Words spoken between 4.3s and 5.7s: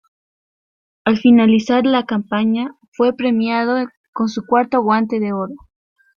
cuarto Guante de Oro.